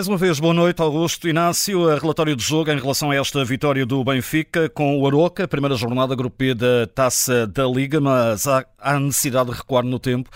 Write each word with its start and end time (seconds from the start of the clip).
Mais 0.00 0.08
uma 0.08 0.16
vez, 0.16 0.40
boa 0.40 0.54
noite, 0.54 0.80
Augusto 0.80 1.28
Inácio. 1.28 1.94
Relatório 1.98 2.34
de 2.34 2.42
jogo 2.42 2.70
em 2.70 2.78
relação 2.80 3.10
a 3.10 3.16
esta 3.16 3.44
vitória 3.44 3.84
do 3.84 4.02
Benfica 4.02 4.66
com 4.70 4.98
o 4.98 5.06
Aroca, 5.06 5.46
primeira 5.46 5.76
jornada 5.76 6.16
Grupo 6.16 6.36
B 6.38 6.54
da 6.54 6.86
Taça 6.86 7.46
da 7.46 7.66
Liga, 7.66 8.00
mas 8.00 8.46
há, 8.46 8.64
há 8.78 8.98
necessidade 8.98 9.50
de 9.50 9.58
recuar 9.58 9.84
no 9.84 9.98
tempo 9.98 10.30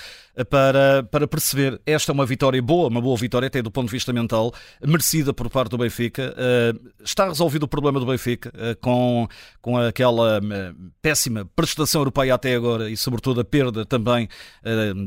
para, 0.50 1.02
para 1.04 1.26
perceber 1.26 1.80
esta 1.86 2.12
é 2.12 2.12
uma 2.12 2.26
vitória 2.26 2.60
boa, 2.60 2.90
uma 2.90 3.00
boa 3.00 3.16
vitória, 3.16 3.46
até 3.46 3.62
do 3.62 3.70
ponto 3.70 3.86
de 3.86 3.92
vista 3.92 4.12
mental, 4.12 4.52
merecida 4.86 5.32
por 5.32 5.48
parte 5.48 5.70
do 5.70 5.78
Benfica. 5.78 6.34
Eh, 6.36 6.74
está 7.02 7.26
resolvido 7.28 7.62
o 7.62 7.68
problema 7.68 7.98
do 7.98 8.04
Benfica 8.04 8.52
eh, 8.54 8.74
com, 8.74 9.26
com 9.62 9.78
aquela 9.78 10.40
eh, 10.44 10.74
péssima 11.00 11.48
prestação 11.56 12.02
europeia 12.02 12.34
até 12.34 12.54
agora 12.54 12.90
e, 12.90 12.98
sobretudo, 12.98 13.40
a 13.40 13.44
perda 13.46 13.86
também 13.86 14.28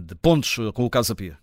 de 0.02 0.16
pontos 0.16 0.58
com 0.74 0.84
o 0.84 0.90
Casa 0.90 1.14
Pia? 1.14 1.38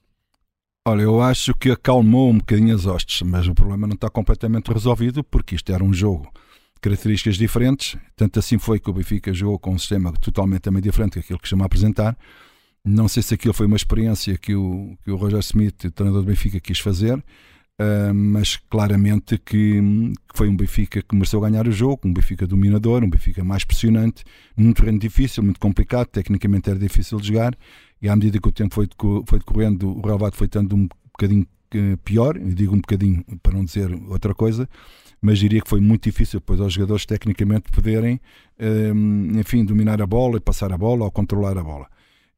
Olha, 0.86 1.00
eu 1.00 1.22
acho 1.22 1.54
que 1.54 1.70
acalmou 1.70 2.30
um 2.30 2.36
bocadinho 2.36 2.74
as 2.74 2.84
hostes, 2.84 3.22
mas 3.22 3.46
o 3.48 3.54
problema 3.54 3.86
não 3.86 3.94
está 3.94 4.10
completamente 4.10 4.70
resolvido 4.70 5.24
porque 5.24 5.54
isto 5.54 5.72
era 5.72 5.82
um 5.82 5.94
jogo 5.94 6.30
características 6.78 7.36
diferentes. 7.38 7.96
Tanto 8.14 8.38
assim 8.38 8.58
foi 8.58 8.78
que 8.78 8.90
o 8.90 8.92
Benfica 8.92 9.32
jogou 9.32 9.58
com 9.58 9.72
um 9.72 9.78
sistema 9.78 10.12
totalmente 10.12 10.60
também 10.60 10.82
diferente 10.82 11.18
daquilo 11.18 11.38
que 11.38 11.48
chama 11.48 11.64
a 11.64 11.66
apresentar. 11.66 12.14
Não 12.84 13.08
sei 13.08 13.22
se 13.22 13.32
aquilo 13.32 13.54
foi 13.54 13.64
uma 13.64 13.76
experiência 13.76 14.36
que 14.36 14.54
o, 14.54 14.94
que 15.02 15.10
o 15.10 15.16
Roger 15.16 15.38
Smith, 15.38 15.84
o 15.84 15.90
treinador 15.90 16.22
do 16.22 16.28
Benfica, 16.28 16.60
quis 16.60 16.78
fazer, 16.78 17.16
uh, 17.16 18.12
mas 18.14 18.56
claramente 18.68 19.38
que, 19.38 19.80
que, 19.80 20.36
foi 20.36 20.50
um 20.50 20.56
Benfica 20.56 21.00
que 21.00 21.14
mereceu 21.14 21.40
ganhar 21.40 21.66
o 21.66 21.72
jogo, 21.72 22.02
um 22.04 22.12
Benfica 22.12 22.46
dominador, 22.46 23.02
um 23.02 23.08
Benfica 23.08 23.42
mais 23.42 23.64
pressionante, 23.64 24.22
num 24.54 24.74
terreno 24.74 24.98
difícil, 24.98 25.42
muito 25.42 25.58
complicado, 25.58 26.08
tecnicamente 26.08 26.68
era 26.68 26.78
difícil 26.78 27.18
de 27.18 27.28
jogar 27.28 27.56
e 28.04 28.08
à 28.10 28.14
medida 28.14 28.38
que 28.38 28.46
o 28.46 28.52
tempo 28.52 28.74
foi, 28.74 28.86
foi 29.26 29.38
decorrendo, 29.38 29.88
o 29.88 30.02
relevado 30.02 30.34
foi 30.34 30.46
estando 30.46 30.76
um 30.76 30.86
bocadinho 31.10 31.46
eh, 31.74 31.96
pior, 32.04 32.36
eu 32.36 32.52
digo 32.52 32.74
um 32.74 32.80
bocadinho 32.82 33.24
para 33.42 33.54
não 33.54 33.64
dizer 33.64 33.90
outra 34.10 34.34
coisa, 34.34 34.68
mas 35.22 35.38
diria 35.38 35.62
que 35.62 35.70
foi 35.70 35.80
muito 35.80 36.04
difícil 36.04 36.38
depois 36.38 36.60
aos 36.60 36.74
jogadores 36.74 37.06
tecnicamente 37.06 37.72
poderem, 37.72 38.20
ehm, 38.58 39.40
enfim, 39.40 39.64
dominar 39.64 40.02
a 40.02 40.06
bola 40.06 40.36
e 40.36 40.40
passar 40.40 40.70
a 40.70 40.76
bola 40.76 41.06
ou 41.06 41.10
controlar 41.10 41.56
a 41.56 41.62
bola. 41.62 41.88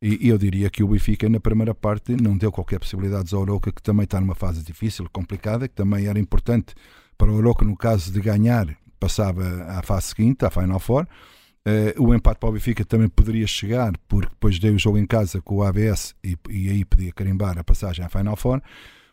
E 0.00 0.28
eu 0.28 0.38
diria 0.38 0.70
que 0.70 0.84
o 0.84 0.88
Benfica, 0.88 1.28
na 1.28 1.40
primeira 1.40 1.74
parte, 1.74 2.14
não 2.14 2.38
deu 2.38 2.52
qualquer 2.52 2.78
possibilidade 2.78 3.34
ao 3.34 3.40
Oroca, 3.40 3.72
que 3.72 3.82
também 3.82 4.04
está 4.04 4.20
numa 4.20 4.36
fase 4.36 4.62
difícil, 4.62 5.08
complicada, 5.12 5.66
que 5.66 5.74
também 5.74 6.06
era 6.06 6.20
importante 6.20 6.76
para 7.18 7.28
o 7.28 7.34
Oroca, 7.34 7.64
no 7.64 7.76
caso 7.76 8.12
de 8.12 8.20
ganhar, 8.20 8.68
passava 9.00 9.64
à 9.64 9.82
fase 9.82 10.08
seguinte, 10.14 10.44
à 10.44 10.50
Final 10.50 10.78
Four. 10.78 11.08
Uh, 11.66 12.00
o 12.00 12.14
empate 12.14 12.38
para 12.38 12.48
o 12.48 12.52
Benfica 12.52 12.84
também 12.84 13.08
poderia 13.08 13.46
chegar, 13.46 13.92
porque 14.06 14.28
depois 14.28 14.56
dei 14.60 14.70
o 14.70 14.78
jogo 14.78 14.98
em 14.98 15.06
casa 15.06 15.42
com 15.42 15.56
o 15.56 15.62
ABS 15.64 16.14
e, 16.22 16.36
e 16.48 16.68
aí 16.68 16.84
podia 16.84 17.12
carimbar 17.12 17.58
a 17.58 17.64
passagem 17.64 18.04
à 18.04 18.08
Final 18.08 18.36
Four. 18.36 18.62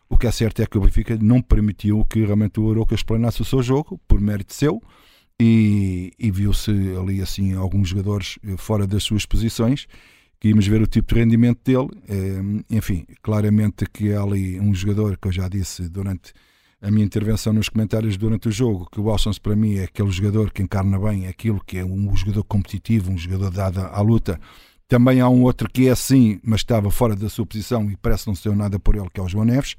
O 0.08 0.16
que 0.16 0.28
é 0.28 0.30
certo 0.30 0.62
é 0.62 0.66
que 0.66 0.78
o 0.78 0.80
Benfica 0.80 1.18
não 1.20 1.42
permitiu 1.42 2.04
que 2.04 2.24
realmente 2.24 2.60
o 2.60 2.70
Aroca 2.70 2.94
explanasse 2.94 3.42
o 3.42 3.44
seu 3.44 3.60
jogo, 3.60 4.00
por 4.06 4.20
mérito 4.20 4.54
seu, 4.54 4.80
e, 5.40 6.12
e 6.16 6.30
viu-se 6.30 6.70
ali 6.70 7.20
assim 7.20 7.54
alguns 7.54 7.88
jogadores 7.88 8.38
eh, 8.44 8.56
fora 8.56 8.86
das 8.86 9.02
suas 9.02 9.26
posições, 9.26 9.88
que 10.38 10.48
íamos 10.48 10.66
ver 10.66 10.80
o 10.80 10.86
tipo 10.86 11.12
de 11.12 11.20
rendimento 11.20 11.60
dele. 11.64 11.88
Uh, 12.08 12.64
enfim, 12.70 13.04
claramente 13.22 13.86
que 13.92 14.12
há 14.12 14.22
ali 14.22 14.60
um 14.60 14.72
jogador 14.72 15.16
que 15.16 15.26
eu 15.26 15.32
já 15.32 15.48
disse 15.48 15.88
durante 15.88 16.32
a 16.84 16.90
minha 16.90 17.04
intervenção 17.04 17.52
nos 17.54 17.70
comentários 17.70 18.18
durante 18.18 18.48
o 18.48 18.52
jogo, 18.52 18.86
que 18.92 19.00
o 19.00 19.10
Wilsons 19.10 19.38
para 19.38 19.56
mim 19.56 19.76
é 19.76 19.84
aquele 19.84 20.10
jogador 20.10 20.50
que 20.50 20.62
encarna 20.62 20.98
bem 20.98 21.26
aquilo 21.26 21.58
que 21.64 21.78
é 21.78 21.84
um 21.84 22.14
jogador 22.14 22.44
competitivo, 22.44 23.10
um 23.10 23.16
jogador 23.16 23.50
dado 23.50 23.80
à 23.80 24.00
luta. 24.02 24.38
Também 24.86 25.18
há 25.18 25.28
um 25.28 25.42
outro 25.44 25.66
que 25.68 25.88
é 25.88 25.92
assim, 25.92 26.38
mas 26.44 26.60
estava 26.60 26.90
fora 26.90 27.16
da 27.16 27.30
sua 27.30 27.46
posição 27.46 27.90
e 27.90 27.96
parece 27.96 28.26
não 28.26 28.34
ser 28.34 28.54
nada 28.54 28.78
por 28.78 28.96
ele, 28.96 29.08
que 29.12 29.18
é 29.18 29.22
o 29.22 29.28
João 29.28 29.46
Neves. 29.46 29.76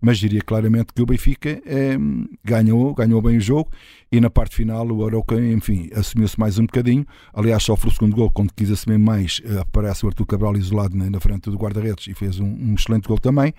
Mas 0.00 0.18
diria 0.18 0.40
claramente 0.40 0.92
que 0.94 1.02
o 1.02 1.06
Benfica 1.06 1.60
é, 1.64 1.96
ganhou, 2.44 2.94
ganhou 2.94 3.20
bem 3.20 3.36
o 3.36 3.40
jogo 3.40 3.70
e 4.10 4.18
na 4.18 4.30
parte 4.30 4.56
final 4.56 4.86
o 4.86 5.06
Arauca, 5.06 5.34
enfim, 5.38 5.90
assumiu-se 5.94 6.38
mais 6.40 6.58
um 6.58 6.64
bocadinho. 6.64 7.06
Aliás, 7.34 7.62
sofre 7.62 7.88
o 7.88 7.92
segundo 7.92 8.16
gol 8.16 8.30
quando 8.30 8.52
quis 8.54 8.70
assumir 8.70 8.98
mais. 8.98 9.42
Eh, 9.44 9.58
aparece 9.58 10.04
o 10.04 10.08
Artur 10.08 10.26
Cabral 10.26 10.56
isolado 10.56 10.96
na, 10.96 11.20
frente 11.20 11.50
do 11.50 11.56
guarda-redes 11.56 12.06
e 12.08 12.14
fez 12.14 12.38
um, 12.40 12.46
um 12.46 12.74
excelente 12.74 13.08
gol 13.08 13.18
também. 13.18 13.54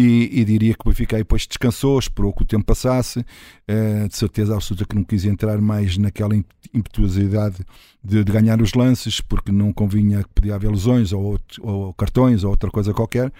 E, 0.00 0.30
e, 0.40 0.44
diria 0.44 0.74
que 0.74 0.80
o 0.86 0.90
Benfica 0.90 1.16
aí 1.16 1.22
depois 1.22 1.44
descansou, 1.44 1.98
esperou 1.98 2.32
que 2.32 2.42
o 2.42 2.46
tempo 2.46 2.64
passasse, 2.64 3.18
uh, 3.18 4.06
de 4.08 4.16
certeza 4.16 4.54
absoluta 4.54 4.84
que 4.84 4.94
não 4.94 5.02
quis 5.02 5.24
entrar 5.24 5.60
mais 5.60 5.98
naquela 5.98 6.36
impetuosidade 6.72 7.66
de, 8.04 8.22
de, 8.22 8.32
ganhar 8.32 8.62
os 8.62 8.74
lances, 8.74 9.20
porque 9.20 9.50
não 9.50 9.72
convinha 9.72 10.22
que 10.22 10.28
podia 10.32 10.54
haver 10.54 10.70
lesões 10.70 11.12
ou, 11.12 11.36
ou, 11.60 11.92
cartões 11.94 12.44
ou 12.44 12.50
outra 12.50 12.70
coisa 12.70 12.94
qualquer, 12.94 13.32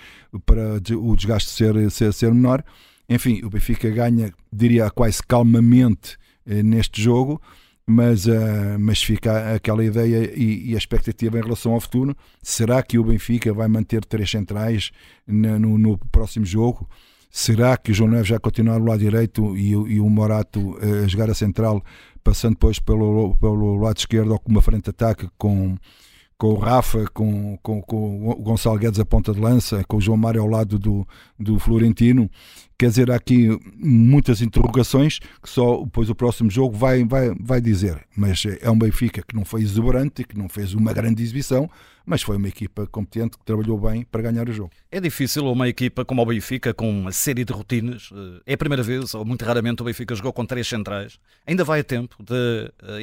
para 0.45 0.81
o 0.97 1.15
desgaste 1.15 1.51
ser, 1.51 1.89
ser, 1.93 2.13
ser 2.13 2.35
menor. 2.35 2.65
Enfim, 3.09 3.41
o 3.45 3.51
Benfica 3.51 3.89
ganha, 3.89 4.35
diria 4.53 4.91
quase 4.91 5.23
calmamente 5.23 6.17
uh, 6.45 6.61
neste 6.65 7.01
jogo, 7.01 7.41
mas, 7.91 8.27
uh, 8.27 8.79
mas 8.79 9.03
fica 9.03 9.55
aquela 9.55 9.83
ideia 9.83 10.31
e, 10.37 10.73
e, 10.73 10.75
a 10.75 10.79
expectativa 10.79 11.39
em 11.39 11.43
relação 11.43 11.73
ao 11.73 11.81
futuro. 11.81 12.15
Será 12.43 12.83
que 12.83 12.99
o 12.99 13.05
Benfica 13.05 13.51
vai 13.55 13.67
manter 13.67 14.05
três 14.05 14.31
centrais 14.31 14.91
no, 15.27 15.59
no, 15.59 15.79
no 15.79 15.99
próximo 15.99 16.45
jogo? 16.45 16.87
Será 17.31 17.79
que 17.79 17.91
o 17.91 17.95
João 17.95 18.11
Neves 18.11 18.29
vai 18.29 18.39
continuar 18.39 18.79
do 18.79 18.85
lado 18.85 18.99
direito 18.99 19.57
e, 19.57 19.71
e 19.71 20.01
o 20.01 20.11
Morato 20.11 20.73
uh, 20.73 21.05
a 21.05 21.09
jogar 21.09 21.31
a 21.31 21.35
central, 21.35 21.83
passando 22.23 22.53
depois 22.53 22.79
pelo, 22.79 23.35
pelo 23.37 23.77
lado 23.77 23.97
esquerdo 23.97 24.33
ou 24.33 24.39
com 24.39 24.53
uma 24.53 24.61
frente 24.61 24.85
de 24.85 24.91
ataque 24.91 25.27
com, 25.39 25.75
com 26.39 26.53
o 26.53 26.55
Rafa, 26.55 27.05
com, 27.13 27.59
com, 27.61 27.83
com 27.83 28.31
o 28.31 28.35
Gonçalo 28.37 28.79
Guedes 28.79 29.01
a 29.01 29.05
ponta 29.05 29.35
de 29.35 29.41
lança, 29.41 29.83
com 29.89 29.97
o 29.97 30.01
João 30.01 30.17
Mário 30.17 30.41
ao 30.41 30.47
lado 30.47 30.79
do, 30.79 31.07
do 31.37 31.59
Florentino. 31.59 32.31
Quer 32.79 32.91
dizer, 32.91 33.11
há 33.11 33.17
aqui 33.17 33.59
muitas 33.77 34.41
interrogações 34.41 35.19
que 35.19 35.51
só 35.51 35.83
depois 35.83 36.09
o 36.09 36.15
próximo 36.15 36.49
jogo 36.49 36.77
vai, 36.77 37.05
vai, 37.05 37.35
vai 37.41 37.61
dizer. 37.61 38.07
Mas 38.17 38.45
é 38.61 38.71
um 38.71 38.79
Benfica 38.79 39.21
que 39.21 39.35
não 39.35 39.45
foi 39.45 39.63
exuberante, 39.63 40.23
que 40.23 40.39
não 40.39 40.49
fez 40.49 40.75
uma 40.75 40.93
grande 40.93 41.21
exibição, 41.25 41.69
mas 42.07 42.23
foi 42.23 42.37
uma 42.37 42.47
equipa 42.47 42.87
competente 42.87 43.37
que 43.37 43.45
trabalhou 43.45 43.77
bem 43.77 44.05
para 44.05 44.23
ganhar 44.23 44.49
o 44.49 44.53
jogo. 44.53 44.71
É 44.93 45.01
difícil 45.01 45.45
uma 45.45 45.69
equipa 45.69 46.05
como 46.05 46.23
o 46.23 46.27
Benfica, 46.27 46.73
com 46.73 46.89
uma 46.89 47.11
série 47.11 47.45
de 47.45 47.53
rotinas. 47.53 48.11
É 48.47 48.55
a 48.55 48.57
primeira 48.57 48.85
vez, 48.85 49.13
ou 49.13 49.25
muito 49.25 49.45
raramente, 49.45 49.83
o 49.83 49.85
Benfica 49.85 50.15
jogou 50.15 50.33
com 50.33 50.47
três 50.47 50.69
centrais. 50.69 51.19
Ainda 51.45 51.65
vai 51.65 51.81
a 51.81 51.85
tempo 51.85 52.17
de 52.23 52.73
eh, 52.85 53.03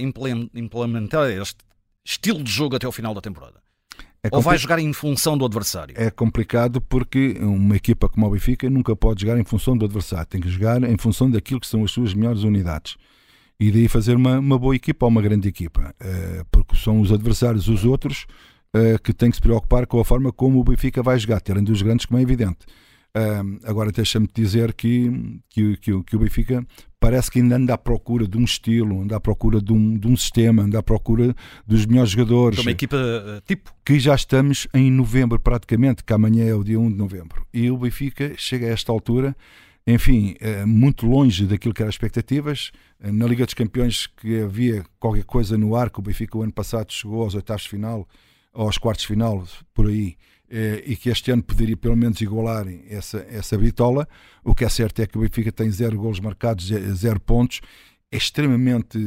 implementar 0.55 1.29
este 1.29 1.57
estilo 2.05 2.43
de 2.43 2.51
jogo 2.51 2.75
até 2.75 2.85
ao 2.85 2.91
final 2.91 3.13
da 3.13 3.21
temporada? 3.21 3.65
É 4.23 4.29
Ou 4.31 4.41
vai 4.41 4.57
jogar 4.57 4.79
em 4.79 4.91
função 4.91 5.37
do 5.37 5.45
adversário? 5.45 5.93
É 5.97 6.09
complicado 6.09 6.81
porque 6.81 7.37
uma 7.39 7.75
equipa 7.75 8.09
como 8.09 8.25
o 8.25 8.31
Benfica 8.31 8.67
nunca 8.69 8.95
pode 8.95 9.21
jogar 9.21 9.39
em 9.39 9.43
função 9.43 9.77
do 9.77 9.85
adversário, 9.85 10.25
tem 10.25 10.41
que 10.41 10.49
jogar 10.49 10.83
em 10.83 10.97
função 10.97 11.29
daquilo 11.29 11.59
que 11.59 11.67
são 11.67 11.83
as 11.83 11.91
suas 11.91 12.13
melhores 12.13 12.41
unidades. 12.41 12.97
E 13.59 13.71
daí 13.71 13.87
fazer 13.87 14.15
uma, 14.15 14.39
uma 14.39 14.57
boa 14.57 14.75
equipa 14.75 15.05
ou 15.05 15.11
uma 15.11 15.21
grande 15.21 15.47
equipa, 15.47 15.93
uh, 16.01 16.45
porque 16.51 16.75
são 16.75 16.99
os 17.01 17.11
adversários, 17.11 17.67
os 17.67 17.85
outros, 17.85 18.25
uh, 18.75 19.01
que 19.01 19.13
têm 19.13 19.29
que 19.29 19.37
se 19.37 19.41
preocupar 19.41 19.85
com 19.85 19.99
a 19.99 20.05
forma 20.05 20.31
como 20.31 20.59
o 20.59 20.63
Benfica 20.63 21.03
vai 21.03 21.17
jogar, 21.19 21.39
terem 21.39 21.63
dos 21.63 21.81
grandes, 21.81 22.05
como 22.05 22.19
é 22.19 22.23
evidente. 22.23 22.65
Uh, 23.15 23.59
agora 23.63 23.91
deixa-me 23.91 24.27
dizer 24.33 24.73
que, 24.73 25.39
que, 25.49 25.77
que, 25.77 26.03
que, 26.03 26.15
o 26.15 26.19
Benfica 26.19 26.65
parece 27.05 27.29
que 27.29 27.39
ainda 27.39 27.55
anda 27.55 27.75
à 27.75 27.77
procura 27.77 28.27
de 28.27 28.35
um 28.35 28.43
estilo, 28.43 28.99
anda 28.99 29.15
à 29.15 29.19
procura 29.19 29.61
de 29.61 29.71
um, 29.71 29.95
de 29.95 30.07
um 30.07 30.17
sistema, 30.17 30.63
anda 30.63 30.79
à 30.79 30.81
procura 30.81 31.35
dos 31.67 31.85
melhores 31.85 32.09
jogadores. 32.09 32.57
Uma 32.57 32.71
equipa 32.71 32.97
uh, 32.97 33.41
tipo? 33.45 33.71
Que 33.85 33.99
já 33.99 34.15
estamos 34.15 34.67
em 34.73 34.89
novembro 34.89 35.39
praticamente, 35.39 36.03
que 36.03 36.11
amanhã 36.11 36.45
é 36.45 36.55
o 36.55 36.63
dia 36.63 36.79
1 36.79 36.89
de 36.89 36.97
novembro. 36.97 37.45
E 37.53 37.69
o 37.69 37.77
Benfica 37.77 38.33
chega 38.37 38.65
a 38.65 38.69
esta 38.71 38.91
altura, 38.91 39.37
enfim, 39.85 40.35
uh, 40.41 40.65
muito 40.65 41.05
longe 41.05 41.45
daquilo 41.45 41.75
que 41.75 41.83
eram 41.83 41.89
as 41.89 41.93
expectativas. 41.93 42.71
Uh, 42.99 43.13
na 43.13 43.27
Liga 43.27 43.45
dos 43.45 43.53
Campeões 43.53 44.07
que 44.07 44.41
havia 44.41 44.83
qualquer 44.99 45.25
coisa 45.25 45.55
no 45.59 45.75
ar, 45.75 45.91
que 45.91 45.99
o 45.99 46.01
Benfica 46.01 46.35
o 46.35 46.41
ano 46.41 46.53
passado 46.53 46.91
chegou 46.91 47.21
aos 47.21 47.35
oitavos 47.35 47.61
de 47.61 47.69
final, 47.69 48.09
aos 48.51 48.79
quartos 48.79 49.03
de 49.03 49.09
final, 49.09 49.47
por 49.75 49.85
aí 49.85 50.17
eh, 50.17 50.34
e 50.49 50.95
que 50.95 51.09
este 51.09 51.31
ano 51.31 51.43
poderia 51.43 51.75
pelo 51.75 51.95
menos 51.95 52.21
igualarem 52.21 52.83
essa, 52.89 53.25
essa 53.29 53.57
bitola. 53.57 54.07
O 54.43 54.53
que 54.53 54.63
é 54.63 54.69
certo 54.69 55.01
é 55.01 55.07
que 55.07 55.17
o 55.17 55.21
Benfica 55.21 55.51
tem 55.51 55.69
zero 55.71 55.97
golos 55.97 56.19
marcados, 56.19 56.65
zero 56.65 57.19
pontos, 57.19 57.61
é 58.11 58.17
extremamente, 58.17 58.97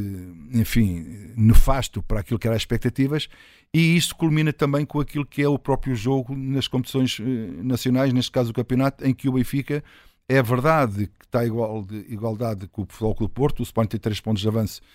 enfim, 0.53 1.33
nefasto 1.35 2.03
para 2.03 2.19
aquilo 2.19 2.37
que 2.37 2.47
eram 2.47 2.55
as 2.55 2.61
expectativas. 2.61 3.27
E 3.73 3.95
isso 3.95 4.15
culmina 4.15 4.51
também 4.51 4.85
com 4.85 4.99
aquilo 4.99 5.25
que 5.25 5.41
é 5.41 5.47
o 5.47 5.57
próprio 5.59 5.95
jogo 5.95 6.35
nas 6.35 6.67
competições 6.67 7.19
eh, 7.19 7.23
nacionais, 7.63 8.11
neste 8.13 8.31
caso 8.31 8.51
o 8.51 8.53
campeonato, 8.53 9.05
em 9.05 9.13
que 9.13 9.29
o 9.29 9.33
Benfica 9.33 9.83
é 10.27 10.41
verdade 10.41 11.07
que 11.07 11.25
está 11.25 11.45
igual 11.45 11.83
de 11.83 11.97
igualdade 12.09 12.67
com 12.67 12.83
o 12.83 12.85
Futebol 12.87 13.15
Clube 13.15 13.33
Porto, 13.33 13.59
o 13.59 13.63
Sporting 13.63 13.89
tem 13.89 13.99
3 13.99 14.19
pontos 14.21 14.41
de 14.41 14.47
avanço 14.47 14.81
eh, 14.81 14.85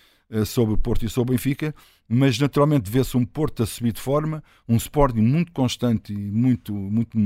sobre 0.45 0.73
o 0.73 0.77
Porto 0.77 1.05
e 1.05 1.09
sobre 1.09 1.33
o 1.33 1.37
Benfica, 1.37 1.73
mas 2.07 2.39
naturalmente 2.39 2.89
vê-se 2.89 3.15
um 3.17 3.25
Porto 3.25 3.63
a 3.63 3.65
subir 3.65 3.91
de 3.91 4.01
forma, 4.01 4.43
um 4.67 4.75
Sporting 4.75 5.21
muito 5.21 5.51
constante 5.51 6.13
e 6.13 6.17
muito, 6.17 6.73
muito 6.73 7.17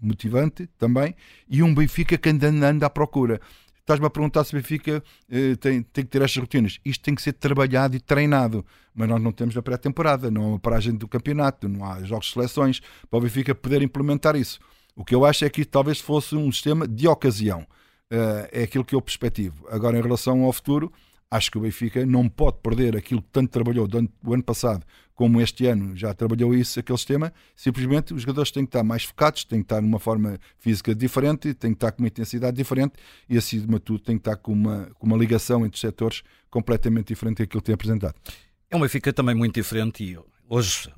motivante 0.00 0.68
também, 0.78 1.14
e 1.48 1.62
um 1.62 1.74
Benfica 1.74 2.16
que 2.16 2.28
anda, 2.28 2.48
anda 2.48 2.86
à 2.86 2.90
procura. 2.90 3.40
Estás-me 3.88 4.06
a 4.06 4.10
perguntar 4.10 4.44
se 4.44 4.54
o 4.54 4.58
Benfica 4.58 5.02
eh, 5.30 5.56
tem, 5.56 5.82
tem 5.82 6.04
que 6.04 6.10
ter 6.10 6.20
estas 6.20 6.36
rotinas. 6.36 6.78
Isto 6.84 7.04
tem 7.04 7.14
que 7.14 7.22
ser 7.22 7.32
trabalhado 7.32 7.96
e 7.96 8.00
treinado, 8.00 8.62
mas 8.94 9.08
nós 9.08 9.18
não 9.18 9.32
temos 9.32 9.56
a 9.56 9.62
pré-temporada, 9.62 10.30
não 10.30 10.42
há 10.42 10.46
uma 10.48 10.58
paragem 10.58 10.94
do 10.94 11.08
campeonato, 11.08 11.66
não 11.70 11.86
há 11.86 12.02
jogos 12.02 12.26
de 12.26 12.34
seleções 12.34 12.80
para 13.08 13.18
o 13.18 13.22
Benfica 13.22 13.54
poder 13.54 13.80
implementar 13.80 14.36
isso. 14.36 14.60
O 14.94 15.04
que 15.04 15.14
eu 15.14 15.24
acho 15.24 15.44
é 15.44 15.48
que 15.48 15.64
talvez 15.64 16.00
fosse 16.00 16.36
um 16.36 16.52
sistema 16.52 16.86
de 16.86 17.08
ocasião 17.08 17.60
uh, 17.60 18.48
é 18.52 18.64
aquilo 18.64 18.84
que 18.84 18.94
eu 18.94 19.00
perspectivo. 19.00 19.66
Agora, 19.70 19.98
em 19.98 20.02
relação 20.02 20.42
ao 20.42 20.52
futuro, 20.52 20.92
acho 21.30 21.50
que 21.50 21.58
o 21.58 21.60
Benfica 21.60 22.06
não 22.06 22.28
pode 22.28 22.58
perder 22.62 22.96
aquilo 22.96 23.22
que 23.22 23.28
tanto 23.30 23.50
trabalhou 23.50 23.86
durante 23.86 24.12
o 24.24 24.34
ano 24.34 24.42
passado 24.42 24.84
como 25.18 25.40
este 25.40 25.66
ano 25.66 25.96
já 25.96 26.14
trabalhou 26.14 26.54
isso, 26.54 26.78
aquele 26.78 26.96
sistema, 26.96 27.32
simplesmente 27.56 28.14
os 28.14 28.22
jogadores 28.22 28.52
têm 28.52 28.64
que 28.64 28.68
estar 28.68 28.84
mais 28.84 29.02
focados, 29.02 29.44
têm 29.44 29.58
que 29.58 29.64
estar 29.64 29.80
numa 29.80 29.98
forma 29.98 30.38
física 30.60 30.94
diferente, 30.94 31.52
têm 31.54 31.72
que 31.72 31.76
estar 31.76 31.90
com 31.90 32.04
uma 32.04 32.06
intensidade 32.06 32.56
diferente 32.56 32.94
e, 33.28 33.36
acima 33.36 33.80
de 33.80 33.80
tudo, 33.80 33.98
têm 33.98 34.16
que 34.16 34.20
estar 34.20 34.36
com 34.36 34.52
uma, 34.52 34.88
com 34.96 35.08
uma 35.08 35.16
ligação 35.16 35.66
entre 35.66 35.74
os 35.74 35.80
setores 35.80 36.22
completamente 36.48 37.08
diferente 37.08 37.38
daquilo 37.38 37.60
que 37.60 37.66
tem 37.66 37.74
apresentado. 37.74 38.14
É 38.70 38.76
um 38.76 38.80
Benfica 38.80 39.12
também 39.12 39.34
muito 39.34 39.56
diferente 39.56 40.04
e 40.04 40.16
hoje, 40.48 40.88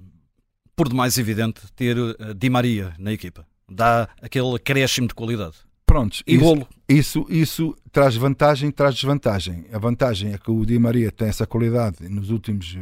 por 0.77 0.91
demais 0.91 1.17
evidente, 1.17 1.63
ter 1.75 1.97
uh, 1.97 2.35
Di 2.35 2.51
Maria 2.51 2.93
na 2.99 3.13
equipa. 3.15 3.47
Dá 3.71 4.07
aquele 4.21 4.55
acréscimo 4.55 5.09
de 5.09 5.15
qualidade. 5.15 5.57
Prontos, 5.91 6.23
e 6.25 6.37
isso, 6.37 6.45
golo. 6.45 6.69
Isso, 6.89 7.27
isso 7.29 7.77
traz 7.91 8.15
vantagem, 8.15 8.71
traz 8.71 8.95
desvantagem. 8.95 9.65
A 9.73 9.79
vantagem 9.79 10.33
é 10.33 10.39
que 10.39 10.49
o 10.49 10.65
Di 10.65 10.79
Maria 10.79 11.11
tem 11.11 11.27
essa 11.27 11.45
qualidade 11.45 12.09
nos 12.09 12.31
últimos 12.31 12.79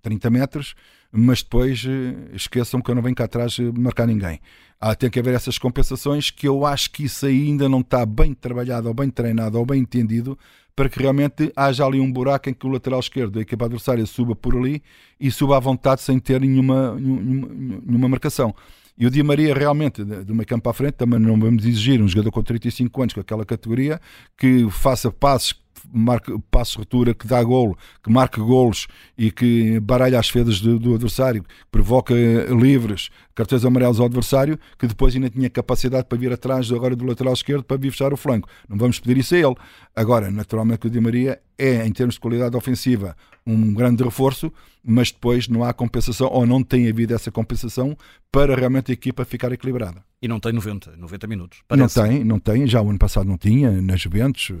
30 0.00 0.28
eh, 0.28 0.30
metros, 0.30 0.74
mas 1.10 1.42
depois 1.42 1.84
eh, 1.84 2.14
esqueçam 2.32 2.80
que 2.80 2.88
eu 2.88 2.94
não 2.94 3.02
venho 3.02 3.16
cá 3.16 3.24
atrás 3.24 3.58
eh, 3.58 3.64
marcar 3.76 4.06
ninguém. 4.06 4.38
Ah, 4.80 4.94
tem 4.94 5.10
que 5.10 5.18
haver 5.18 5.34
essas 5.34 5.58
compensações 5.58 6.30
que 6.30 6.46
eu 6.46 6.64
acho 6.64 6.92
que 6.92 7.02
isso 7.02 7.26
ainda 7.26 7.68
não 7.68 7.80
está 7.80 8.06
bem 8.06 8.32
trabalhado, 8.32 8.86
ou 8.86 8.94
bem 8.94 9.10
treinado, 9.10 9.58
ou 9.58 9.66
bem 9.66 9.80
entendido, 9.80 10.38
para 10.76 10.88
que 10.88 11.00
realmente 11.00 11.52
haja 11.56 11.84
ali 11.84 11.98
um 11.98 12.12
buraco 12.12 12.48
em 12.48 12.54
que 12.54 12.64
o 12.64 12.70
lateral 12.70 13.00
esquerdo 13.00 13.32
da 13.32 13.40
equipa 13.40 13.64
adversária 13.64 14.06
suba 14.06 14.36
por 14.36 14.56
ali 14.56 14.80
e 15.18 15.32
suba 15.32 15.56
à 15.56 15.60
vontade 15.60 16.00
sem 16.00 16.16
ter 16.20 16.40
nenhuma, 16.40 16.94
nenhuma, 16.94 17.48
nenhuma 17.84 18.08
marcação. 18.08 18.54
E 19.02 19.06
o 19.06 19.10
Di 19.10 19.20
Maria, 19.20 19.52
realmente, 19.52 20.04
do 20.04 20.32
meio 20.32 20.46
campo 20.46 20.70
à 20.70 20.72
frente, 20.72 20.92
também 20.92 21.18
não 21.18 21.36
vamos 21.36 21.66
exigir 21.66 22.00
um 22.00 22.06
jogador 22.06 22.30
com 22.30 22.40
35 22.40 23.02
anos, 23.02 23.12
com 23.12 23.18
aquela 23.18 23.44
categoria, 23.44 24.00
que 24.38 24.70
faça 24.70 25.10
passes 25.10 25.52
marque, 25.92 26.32
passe 26.50 26.76
ruptura, 26.76 27.14
que 27.14 27.26
dá 27.26 27.42
golo, 27.42 27.76
que 28.02 28.10
marque 28.10 28.40
golos 28.40 28.86
e 29.16 29.30
que 29.30 29.80
baralha 29.80 30.18
as 30.18 30.28
fedas 30.28 30.60
do, 30.60 30.78
do 30.78 30.94
adversário, 30.94 31.42
que 31.42 31.48
provoca 31.70 32.14
livres, 32.50 33.08
cartões 33.34 33.64
amarelos 33.64 34.00
ao 34.00 34.06
adversário, 34.06 34.58
que 34.78 34.86
depois 34.86 35.14
ainda 35.14 35.30
tinha 35.30 35.48
capacidade 35.48 36.06
para 36.06 36.18
vir 36.18 36.32
atrás 36.32 36.70
agora 36.70 36.94
do 36.94 37.04
lateral 37.04 37.32
esquerdo 37.32 37.64
para 37.64 37.76
vir 37.76 37.90
fechar 37.90 38.12
o 38.12 38.16
flanco. 38.16 38.48
Não 38.68 38.76
vamos 38.76 39.00
pedir 39.00 39.18
isso 39.18 39.34
a 39.34 39.38
ele. 39.38 39.54
Agora, 39.94 40.30
naturalmente, 40.30 40.86
o 40.86 40.90
Di 40.90 41.00
Maria 41.00 41.40
é, 41.58 41.86
em 41.86 41.92
termos 41.92 42.14
de 42.14 42.20
qualidade 42.20 42.56
ofensiva, 42.56 43.16
um 43.46 43.72
grande 43.72 44.02
reforço, 44.02 44.52
mas 44.84 45.12
depois 45.12 45.46
não 45.48 45.62
há 45.62 45.72
compensação 45.72 46.28
ou 46.28 46.44
não 46.44 46.62
tem 46.62 46.88
havido 46.88 47.14
essa 47.14 47.30
compensação 47.30 47.96
para 48.30 48.56
realmente 48.56 48.90
a 48.90 48.94
equipa 48.94 49.24
ficar 49.24 49.52
equilibrada. 49.52 50.02
E 50.20 50.26
não 50.26 50.40
tem 50.40 50.52
90, 50.52 50.96
90 50.96 51.26
minutos. 51.26 51.62
Parece. 51.68 51.98
Não 51.98 52.08
tem, 52.08 52.24
não 52.24 52.38
tem. 52.38 52.66
Já 52.66 52.80
o 52.80 52.88
ano 52.88 52.98
passado 52.98 53.28
não 53.28 53.36
tinha, 53.36 53.70
nas 53.82 54.00
Juventus. 54.00 54.52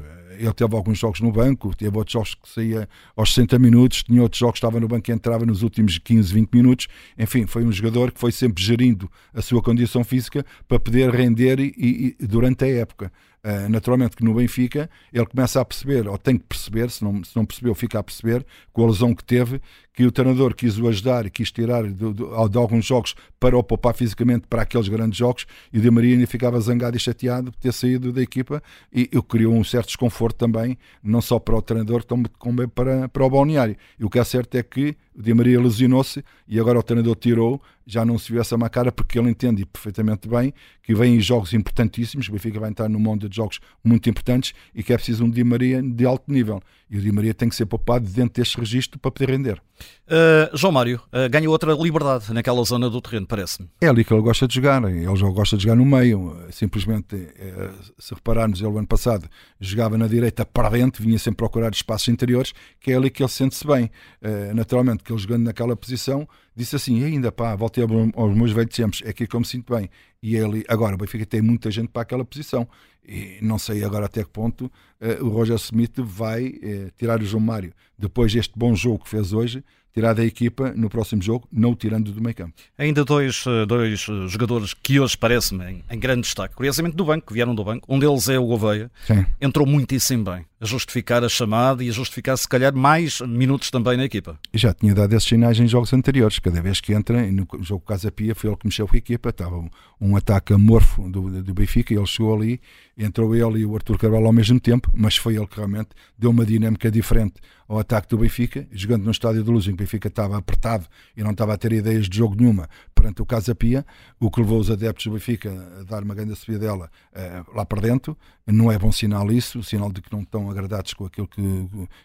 Ele 0.42 0.52
teve 0.52 0.74
alguns 0.74 0.98
jogos 0.98 1.20
no 1.20 1.30
banco, 1.30 1.74
teve 1.76 1.96
outros 1.96 2.12
jogos 2.12 2.34
que 2.34 2.48
saía 2.48 2.88
aos 3.14 3.32
60 3.32 3.58
minutos, 3.58 4.02
tinha 4.02 4.20
outros 4.20 4.40
jogos 4.40 4.54
que 4.54 4.58
estava 4.58 4.80
no 4.80 4.88
banco 4.88 5.08
e 5.08 5.14
entrava 5.14 5.46
nos 5.46 5.62
últimos 5.62 5.98
15, 5.98 6.34
20 6.34 6.52
minutos. 6.52 6.88
Enfim, 7.16 7.46
foi 7.46 7.64
um 7.64 7.70
jogador 7.70 8.10
que 8.10 8.18
foi 8.18 8.32
sempre 8.32 8.62
gerindo 8.62 9.08
a 9.32 9.40
sua 9.40 9.62
condição 9.62 10.02
física 10.02 10.44
para 10.66 10.80
poder 10.80 11.10
render 11.10 11.60
e, 11.60 12.16
e 12.20 12.26
durante 12.26 12.64
a 12.64 12.68
época. 12.68 13.12
Uh, 13.44 13.68
naturalmente 13.68 14.14
que 14.14 14.22
no 14.22 14.34
Benfica 14.34 14.88
ele 15.12 15.26
começa 15.26 15.60
a 15.60 15.64
perceber, 15.64 16.06
ou 16.06 16.16
tem 16.16 16.38
que 16.38 16.44
perceber, 16.44 16.88
se 16.90 17.02
não, 17.02 17.24
se 17.24 17.34
não 17.34 17.44
percebeu, 17.44 17.74
fica 17.74 17.98
a 17.98 18.02
perceber, 18.02 18.46
com 18.72 18.84
a 18.84 18.86
lesão 18.86 19.12
que 19.12 19.24
teve, 19.24 19.60
que 19.92 20.06
o 20.06 20.12
treinador 20.12 20.54
quis 20.54 20.78
o 20.78 20.86
ajudar 20.86 21.26
e 21.26 21.30
quis 21.30 21.50
tirar 21.50 21.82
de, 21.82 21.92
de, 21.92 22.12
de, 22.12 22.58
alguns 22.58 22.84
jogos 22.86 23.16
para 23.40 23.58
o 23.58 23.62
poupar 23.62 23.94
fisicamente 23.94 24.46
para 24.46 24.62
aqueles 24.62 24.86
grandes 24.86 25.18
jogos 25.18 25.44
e 25.72 25.78
o 25.78 25.82
Di 25.82 25.90
Maria 25.90 26.14
ainda 26.14 26.26
ficava 26.26 26.60
zangado 26.60 26.96
e 26.96 27.00
chateado 27.00 27.50
por 27.50 27.58
ter 27.58 27.72
saído 27.72 28.12
da 28.12 28.22
equipa 28.22 28.62
e 28.92 29.08
eu 29.10 29.24
criou 29.24 29.52
um 29.52 29.64
certo 29.64 29.88
desconforto 29.88 30.36
também, 30.36 30.78
não 31.02 31.20
só 31.20 31.40
para 31.40 31.56
o 31.56 31.60
treinador, 31.60 32.04
como 32.06 32.28
também 32.28 32.68
para, 32.68 33.08
para 33.08 33.24
o 33.24 33.30
balneário. 33.30 33.76
E 33.98 34.04
o 34.04 34.08
que 34.08 34.20
é 34.20 34.24
certo 34.24 34.54
é 34.54 34.62
que 34.62 34.96
o 35.14 35.22
Di 35.22 35.34
Maria 35.34 35.60
lesionou-se 35.60 36.24
e 36.48 36.58
agora 36.58 36.78
o 36.78 36.82
treinador 36.82 37.16
tirou 37.16 37.60
já 37.86 38.04
não 38.04 38.18
se 38.18 38.30
viu 38.30 38.40
essa 38.40 38.56
má 38.56 38.68
cara 38.68 38.92
porque 38.92 39.18
ele 39.18 39.30
entende 39.30 39.64
perfeitamente 39.66 40.28
bem 40.28 40.52
que 40.82 40.94
vêm 40.94 41.20
jogos 41.20 41.52
importantíssimos, 41.52 42.28
o 42.28 42.32
Benfica 42.32 42.58
vai 42.58 42.70
entrar 42.70 42.88
num 42.88 42.98
mundo 42.98 43.28
de 43.28 43.36
jogos 43.36 43.60
muito 43.84 44.08
importantes 44.08 44.52
e 44.74 44.82
que 44.82 44.92
é 44.92 44.96
preciso 44.96 45.24
um 45.24 45.30
Di 45.30 45.44
Maria 45.44 45.82
de 45.82 46.04
alto 46.04 46.30
nível. 46.30 46.60
E 46.90 46.98
o 46.98 47.00
Di 47.00 47.10
Maria 47.10 47.32
tem 47.32 47.48
que 47.48 47.54
ser 47.54 47.66
poupado 47.66 48.06
dentro 48.08 48.42
deste 48.42 48.58
registro 48.58 48.98
para 48.98 49.10
poder 49.10 49.30
render. 49.30 49.62
Uh, 50.06 50.56
João 50.56 50.72
Mário 50.72 51.00
uh, 51.06 51.28
ganha 51.30 51.48
outra 51.48 51.72
liberdade 51.72 52.32
naquela 52.32 52.62
zona 52.64 52.90
do 52.90 53.00
terreno, 53.00 53.26
parece-me. 53.26 53.68
É 53.80 53.88
ali 53.88 54.04
que 54.04 54.12
ele 54.12 54.20
gosta 54.20 54.46
de 54.46 54.54
jogar, 54.54 54.82
ele 54.84 55.16
já 55.16 55.28
gosta 55.28 55.56
de 55.56 55.62
jogar 55.62 55.76
no 55.76 55.86
meio. 55.86 56.36
Simplesmente, 56.50 57.16
eh, 57.16 57.70
se 57.98 58.14
repararmos, 58.14 58.60
ele 58.60 58.68
o 58.68 58.78
ano 58.78 58.86
passado 58.86 59.26
jogava 59.58 59.96
na 59.96 60.06
direita 60.06 60.44
para 60.44 60.68
dentro, 60.68 61.02
vinha 61.02 61.18
sempre 61.18 61.38
procurar 61.38 61.72
espaços 61.72 62.08
interiores, 62.08 62.52
que 62.78 62.92
é 62.92 62.96
ali 62.96 63.10
que 63.10 63.22
ele 63.22 63.30
sente-se 63.30 63.66
bem. 63.66 63.90
Uh, 64.20 64.54
naturalmente, 64.54 65.01
que 65.02 65.12
ele 65.12 65.20
jogando 65.20 65.44
naquela 65.44 65.76
posição, 65.76 66.28
disse 66.54 66.76
assim: 66.76 67.02
ainda 67.04 67.30
pá, 67.30 67.54
voltei 67.54 67.84
aos 68.14 68.36
meus 68.36 68.52
velhos 68.52 68.74
tempos, 68.74 69.02
é 69.04 69.10
aqui 69.10 69.26
que 69.26 69.34
eu 69.34 69.40
me 69.40 69.46
sinto 69.46 69.74
bem. 69.74 69.90
E 70.22 70.36
ele, 70.36 70.64
agora, 70.68 70.94
o 70.94 70.98
Benfica 70.98 71.26
tem 71.26 71.42
muita 71.42 71.70
gente 71.70 71.88
para 71.88 72.02
aquela 72.02 72.24
posição. 72.24 72.68
E 73.06 73.38
não 73.42 73.58
sei 73.58 73.82
agora 73.82 74.06
até 74.06 74.22
que 74.22 74.30
ponto 74.30 74.66
uh, 74.66 75.24
o 75.24 75.28
Roger 75.28 75.56
Smith 75.56 75.98
vai 75.98 76.46
uh, 76.46 76.90
tirar 76.96 77.20
o 77.20 77.24
João 77.24 77.42
Mário 77.42 77.72
depois 77.98 78.32
deste 78.32 78.56
bom 78.56 78.76
jogo 78.76 79.02
que 79.02 79.10
fez 79.10 79.32
hoje 79.32 79.64
tirar 79.92 80.14
da 80.14 80.24
equipa 80.24 80.72
no 80.74 80.88
próximo 80.88 81.22
jogo, 81.22 81.46
não 81.52 81.72
o 81.72 81.76
tirando 81.76 82.12
do 82.12 82.20
meio 82.22 82.34
campo. 82.34 82.54
Ainda 82.78 83.04
dois, 83.04 83.44
eh, 83.46 83.66
dois 83.66 84.06
eh, 84.08 84.28
jogadores 84.28 84.74
que 84.74 84.98
hoje 84.98 85.16
parecem 85.16 85.82
em, 85.90 85.98
grande 85.98 86.22
destaque, 86.22 86.54
curiosamente 86.54 86.96
do 86.96 87.04
banco, 87.04 87.32
vieram 87.32 87.54
do 87.54 87.62
banco. 87.62 87.86
Um 87.92 87.98
deles 87.98 88.28
é 88.28 88.38
o 88.38 88.46
Gouveia, 88.46 88.90
Sim. 89.06 89.26
entrou 89.40 89.66
muitíssimo 89.66 90.24
bem 90.24 90.46
a 90.62 90.64
justificar 90.64 91.24
a 91.24 91.28
chamada 91.28 91.82
e 91.82 91.88
a 91.88 91.92
justificar, 91.92 92.38
se 92.38 92.48
calhar, 92.48 92.72
mais 92.72 93.20
minutos 93.20 93.68
também 93.68 93.96
na 93.96 94.04
equipa. 94.04 94.38
Já 94.54 94.72
tinha 94.72 94.94
dado 94.94 95.12
esses 95.12 95.28
sinais 95.28 95.58
em 95.58 95.66
jogos 95.66 95.92
anteriores. 95.92 96.38
Cada 96.38 96.62
vez 96.62 96.80
que 96.80 96.92
entra, 96.92 97.20
no 97.32 97.48
jogo 97.60 97.84
Casa 97.84 98.12
Pia, 98.12 98.32
foi 98.32 98.48
ele 98.48 98.56
que 98.56 98.66
mexeu 98.66 98.86
com 98.86 98.94
a 98.94 98.98
equipa. 98.98 99.30
Estava 99.30 99.56
um, 99.56 99.68
um 100.00 100.16
ataque 100.16 100.52
amorfo 100.52 101.10
do, 101.10 101.42
do 101.42 101.52
Benfica, 101.52 101.92
ele 101.92 102.06
chegou 102.06 102.36
ali, 102.36 102.60
entrou 102.96 103.34
ele 103.34 103.60
e 103.60 103.66
o 103.66 103.74
Arthur 103.74 103.98
Carvalho 103.98 104.26
ao 104.26 104.32
mesmo 104.32 104.60
tempo, 104.60 104.88
mas 104.94 105.16
foi 105.16 105.34
ele 105.34 105.48
que 105.48 105.56
realmente 105.56 105.90
deu 106.16 106.30
uma 106.30 106.46
dinâmica 106.46 106.88
diferente 106.92 107.34
ao 107.68 107.78
ataque 107.78 108.08
do 108.08 108.18
Benfica, 108.18 108.68
jogando 108.70 109.04
no 109.04 109.10
estádio 109.10 109.42
de 109.42 109.50
Luz, 109.50 109.66
em 109.66 109.74
que 109.74 109.81
o 109.81 109.81
Benfica 109.82 110.08
estava 110.08 110.36
apertado 110.36 110.86
e 111.16 111.22
não 111.22 111.32
estava 111.32 111.54
a 111.54 111.56
ter 111.56 111.72
ideias 111.72 112.08
de 112.08 112.16
jogo 112.16 112.34
nenhuma 112.34 112.68
perante 112.94 113.20
o 113.20 113.26
Casa 113.26 113.54
Pia, 113.54 113.84
o 114.20 114.30
que 114.30 114.40
levou 114.40 114.60
os 114.60 114.70
adeptos 114.70 115.06
do 115.06 115.12
Benfica 115.12 115.50
a 115.80 115.82
dar 115.82 116.02
uma 116.02 116.14
grande 116.14 116.36
subida 116.36 116.66
dela 116.66 116.90
uh, 117.12 117.56
lá 117.56 117.66
para 117.66 117.80
dentro. 117.80 118.16
Não 118.46 118.70
é 118.70 118.78
bom 118.78 118.90
sinal 118.90 119.30
isso, 119.30 119.62
sinal 119.62 119.92
de 119.92 120.00
que 120.00 120.12
não 120.12 120.22
estão 120.22 120.50
agradados 120.50 120.94
com 120.94 121.04
aquilo 121.04 121.28
que, 121.28 121.42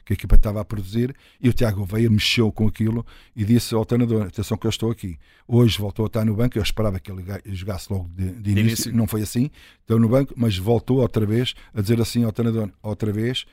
que 0.05 0.13
a 0.13 0.15
equipa 0.15 0.35
estava 0.35 0.61
a 0.61 0.65
produzir. 0.65 1.15
E 1.39 1.49
o 1.49 1.53
Tiago 1.53 1.83
Veia 1.85 2.09
mexeu 2.09 2.51
com 2.51 2.67
aquilo 2.67 3.05
e 3.35 3.45
disse 3.45 3.73
ao 3.73 3.85
treinador: 3.85 4.27
atenção 4.27 4.57
que 4.57 4.65
eu 4.65 4.69
estou 4.69 4.91
aqui. 4.91 5.17
Hoje 5.47 5.77
voltou 5.77 6.05
a 6.05 6.07
estar 6.07 6.25
no 6.25 6.35
banco, 6.35 6.57
eu 6.57 6.63
esperava 6.63 6.99
que 6.99 7.11
ele 7.11 7.23
jogasse 7.45 7.91
logo 7.91 8.09
de, 8.15 8.31
de 8.31 8.51
início. 8.51 8.67
início, 8.67 8.95
não 8.95 9.07
foi 9.07 9.21
assim, 9.21 9.49
estou 9.81 9.99
no 9.99 10.09
banco, 10.09 10.33
mas 10.35 10.57
voltou 10.57 10.99
outra 10.99 11.25
vez 11.25 11.53
a 11.73 11.81
dizer 11.81 11.99
assim 12.01 12.23
ao 12.23 12.31
treinador: 12.31 12.69
outra 12.81 13.11
vez 13.11 13.45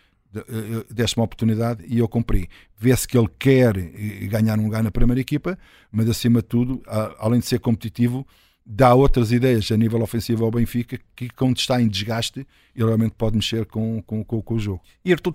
deste 0.91 1.17
uma 1.17 1.25
oportunidade 1.25 1.85
e 1.87 1.99
eu 1.99 2.09
cumpri. 2.09 2.49
Vê-se 2.79 3.07
que 3.07 3.17
ele 3.17 3.29
quer 3.38 3.76
eh, 3.76 4.26
ganhar 4.26 4.59
um 4.59 4.64
lugar 4.64 4.83
na 4.83 4.91
primeira 4.91 5.21
equipa, 5.21 5.59
mas 5.91 6.09
acima 6.09 6.41
de 6.41 6.49
tudo, 6.49 6.83
além 7.19 7.41
de 7.41 7.47
ser 7.47 7.61
competitivo, 7.61 8.26
dá 8.67 8.95
outras 8.95 9.31
ideias 9.31 9.71
a 9.71 9.76
nível 9.76 10.03
ofensivo 10.03 10.45
ao 10.45 10.50
Benfica 10.50 10.99
que, 11.14 11.29
quando 11.31 11.57
está 11.57 11.81
em 11.81 11.88
desgaste, 11.88 12.47
ele 12.75 12.87
realmente 12.87 13.14
pode 13.17 13.37
mexer 13.37 13.67
com, 13.67 14.03
com, 14.03 14.25
com, 14.25 14.43
com 14.43 14.55
o 14.55 14.59
jogo. 14.59 14.81
E 15.05 15.12
Artur 15.12 15.33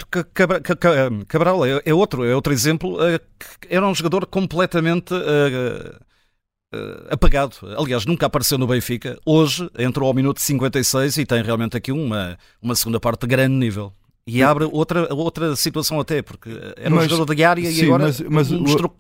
Cabral 1.28 1.66
é, 1.66 1.82
é, 1.86 1.94
outro, 1.94 2.26
é 2.26 2.36
outro 2.36 2.52
exemplo. 2.52 2.98
Era 3.70 3.88
um 3.88 3.96
jogador 3.96 4.26
completamente. 4.26 5.14
Apagado. 7.10 7.56
Aliás, 7.78 8.06
nunca 8.06 8.28
apareceu 8.28 8.58
no 8.58 8.68
Benfica. 8.68 9.20
Hoje 9.26 9.70
entrou 9.78 10.08
ao 10.08 10.14
minuto 10.14 10.40
56 10.40 11.18
e 11.18 11.26
tem 11.26 11.42
realmente 11.42 11.76
aqui 11.76 11.92
uma, 11.92 12.38
uma 12.62 12.76
segunda 12.76 13.00
parte 13.00 13.22
de 13.22 13.28
grande 13.28 13.56
nível. 13.56 13.92
E 14.30 14.44
abre 14.44 14.66
outra, 14.72 15.14
outra 15.14 15.56
situação 15.56 16.00
até, 16.00 16.22
porque 16.22 16.50
era 16.78 16.90
mas, 16.90 17.06
um 17.06 17.10
jogador 17.10 17.36
de 17.36 17.44
área 17.44 17.72
sim, 17.72 17.82
e 17.82 17.86
agora 17.86 18.06
mas, 18.06 18.22
mas 18.22 18.52
mostrou 18.52 18.96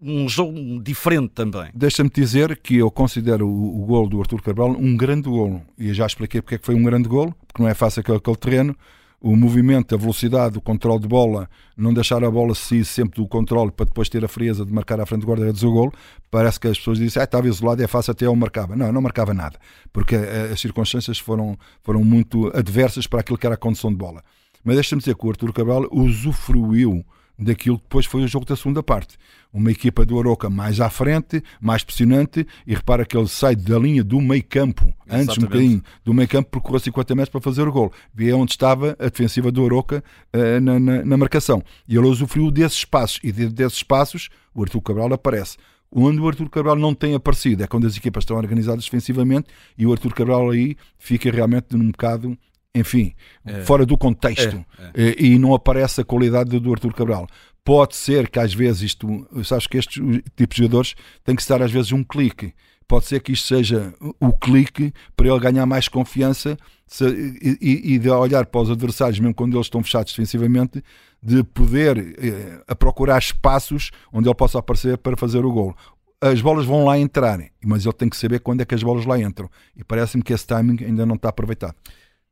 um 0.00 0.28
jogo 0.28 0.80
diferente 0.82 1.32
também. 1.34 1.68
Deixa-me 1.74 2.08
dizer 2.08 2.58
que 2.58 2.76
eu 2.76 2.90
considero 2.90 3.46
o, 3.46 3.82
o 3.82 3.86
gol 3.86 4.08
do 4.08 4.18
Artur 4.18 4.42
Cabral 4.42 4.70
um 4.70 4.96
grande 4.96 5.28
golo. 5.28 5.60
E 5.78 5.92
já 5.92 6.06
expliquei 6.06 6.40
porque 6.40 6.54
é 6.54 6.58
que 6.58 6.64
foi 6.64 6.74
um 6.74 6.82
grande 6.82 7.08
golo, 7.08 7.34
porque 7.46 7.62
não 7.62 7.68
é 7.68 7.74
fácil 7.74 8.00
aquele, 8.00 8.16
aquele 8.16 8.36
terreno. 8.36 8.76
O 9.20 9.36
movimento, 9.36 9.94
a 9.94 9.98
velocidade, 9.98 10.56
o 10.56 10.62
controle 10.62 11.00
de 11.00 11.06
bola, 11.06 11.46
não 11.76 11.92
deixar 11.92 12.24
a 12.24 12.30
bola 12.30 12.54
sair 12.54 12.86
sempre 12.86 13.20
do 13.20 13.28
controle 13.28 13.70
para 13.70 13.84
depois 13.84 14.08
ter 14.08 14.24
a 14.24 14.28
frieza 14.28 14.64
de 14.64 14.72
marcar 14.72 14.98
à 14.98 15.04
frente 15.04 15.20
do 15.20 15.26
guarda-redes 15.26 15.62
o 15.62 15.70
gol. 15.70 15.92
Parece 16.30 16.58
que 16.58 16.66
as 16.66 16.78
pessoas 16.78 16.96
dizem, 16.96 17.20
ah, 17.20 17.24
estava 17.24 17.46
isolado, 17.46 17.82
é 17.82 17.86
fácil, 17.86 18.12
até 18.12 18.24
eu 18.24 18.34
marcava. 18.34 18.74
Não, 18.74 18.90
não 18.90 19.02
marcava 19.02 19.34
nada, 19.34 19.58
porque 19.92 20.14
eh, 20.14 20.48
as 20.50 20.58
circunstâncias 20.58 21.18
foram, 21.18 21.58
foram 21.82 22.02
muito 22.02 22.50
adversas 22.56 23.06
para 23.06 23.20
aquilo 23.20 23.36
que 23.36 23.44
era 23.44 23.56
a 23.56 23.58
condição 23.58 23.90
de 23.90 23.96
bola. 23.98 24.22
Mas 24.64 24.76
deixa-me 24.76 25.00
dizer 25.00 25.14
que 25.14 25.26
o 25.26 25.30
Artur 25.30 25.52
Cabral 25.52 25.88
usufruiu 25.90 27.04
daquilo 27.40 27.78
que 27.78 27.84
depois 27.84 28.06
foi 28.06 28.22
o 28.22 28.28
jogo 28.28 28.44
da 28.44 28.54
segunda 28.54 28.82
parte. 28.82 29.16
Uma 29.52 29.70
equipa 29.70 30.04
do 30.04 30.18
Aroca 30.18 30.50
mais 30.50 30.80
à 30.80 30.90
frente, 30.90 31.42
mais 31.60 31.82
pressionante, 31.82 32.46
e 32.66 32.74
repara 32.74 33.04
que 33.04 33.16
ele 33.16 33.26
sai 33.26 33.56
da 33.56 33.78
linha 33.78 34.04
do 34.04 34.20
meio 34.20 34.44
campo, 34.44 34.92
antes 35.08 35.38
um 35.38 35.42
bocadinho 35.42 35.82
do 36.04 36.12
meio 36.12 36.28
campo, 36.28 36.50
procurou 36.50 36.78
50 36.78 37.14
metros 37.14 37.30
para 37.30 37.40
fazer 37.40 37.66
o 37.66 37.72
gol. 37.72 37.92
Vê 38.14 38.32
onde 38.32 38.52
estava 38.52 38.96
a 38.98 39.08
defensiva 39.08 39.50
do 39.50 39.64
Aroca 39.64 40.04
uh, 40.34 40.60
na, 40.60 40.78
na, 40.78 41.04
na, 41.04 41.16
marcação. 41.16 41.62
E 41.88 41.96
ele 41.96 42.06
usufruiu 42.06 42.50
desses 42.50 42.78
espaços, 42.78 43.18
e 43.22 43.32
desses 43.32 43.78
espaços 43.78 44.28
o 44.54 44.62
Artur 44.62 44.82
Cabral 44.82 45.12
aparece. 45.12 45.56
Onde 45.92 46.20
o 46.20 46.28
Artur 46.28 46.48
Cabral 46.48 46.76
não 46.76 46.94
tem 46.94 47.14
aparecido 47.14 47.64
é 47.64 47.66
quando 47.66 47.84
as 47.84 47.96
equipas 47.96 48.22
estão 48.22 48.36
organizadas 48.36 48.84
defensivamente 48.84 49.48
e 49.76 49.84
o 49.84 49.90
Artur 49.90 50.14
Cabral 50.14 50.50
aí 50.50 50.76
fica 50.96 51.28
realmente 51.32 51.76
num 51.76 51.90
bocado 51.90 52.38
enfim, 52.74 53.14
é. 53.44 53.62
fora 53.62 53.84
do 53.84 53.96
contexto 53.96 54.64
é. 54.94 55.10
É. 55.10 55.14
e 55.18 55.38
não 55.38 55.54
aparece 55.54 56.00
a 56.00 56.04
qualidade 56.04 56.58
do 56.58 56.72
Arthur 56.72 56.94
Cabral. 56.94 57.26
Pode 57.64 57.96
ser 57.96 58.28
que 58.28 58.38
às 58.38 58.54
vezes 58.54 58.82
isto, 58.82 59.26
sabes 59.44 59.66
que 59.66 59.76
estes 59.76 60.02
tipos 60.36 60.56
de 60.56 60.62
jogadores 60.62 60.94
têm 61.24 61.36
que 61.36 61.42
estar 61.42 61.60
às 61.62 61.70
vezes 61.70 61.92
um 61.92 62.02
clique. 62.02 62.54
Pode 62.88 63.06
ser 63.06 63.20
que 63.20 63.32
isto 63.32 63.46
seja 63.46 63.94
o 64.18 64.32
clique 64.32 64.92
para 65.16 65.28
ele 65.28 65.38
ganhar 65.38 65.64
mais 65.66 65.86
confiança 65.86 66.56
e, 67.00 67.94
e, 67.94 67.98
de 67.98 68.10
olhar 68.10 68.46
para 68.46 68.62
os 68.62 68.70
adversários, 68.70 69.20
mesmo 69.20 69.34
quando 69.34 69.56
eles 69.56 69.66
estão 69.66 69.82
fechados 69.82 70.12
defensivamente, 70.12 70.82
de 71.22 71.44
poder 71.44 72.16
eh, 72.18 72.62
a 72.66 72.74
procurar 72.74 73.18
espaços 73.18 73.92
onde 74.12 74.26
ele 74.28 74.34
possa 74.34 74.58
aparecer 74.58 74.98
para 74.98 75.16
fazer 75.16 75.44
o 75.44 75.52
gol 75.52 75.76
as 76.20 76.42
bolas 76.42 76.66
vão 76.66 76.84
lá 76.84 76.98
entrar, 76.98 77.40
mas 77.64 77.86
ele 77.86 77.94
tem 77.94 78.08
que 78.08 78.16
saber 78.16 78.40
quando 78.40 78.60
é 78.60 78.64
que 78.66 78.74
as 78.74 78.82
bolas 78.82 79.06
lá 79.06 79.18
entram. 79.18 79.48
E 79.74 79.82
parece-me 79.82 80.22
que 80.22 80.34
esse 80.34 80.46
timing 80.46 80.76
ainda 80.84 81.06
não 81.06 81.14
está 81.14 81.30
aproveitado. 81.30 81.74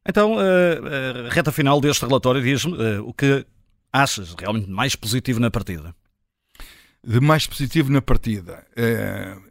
Então, 0.09 0.37
uh, 0.37 0.39
uh, 0.39 1.29
reta 1.29 1.53
final 1.53 1.83
deste 1.83 2.07
relatório, 2.07 2.43
diz-me 2.43 2.73
uh, 2.73 3.07
o 3.07 3.13
que 3.13 3.45
achas 3.93 4.35
realmente 4.39 4.71
mais 4.71 4.97
positivo 4.97 5.39
na 5.39 5.51
partida? 5.51 5.95
De 7.07 7.21
mais 7.21 7.47
positivo 7.47 7.93
na 7.93 8.03
partida. 8.03 8.67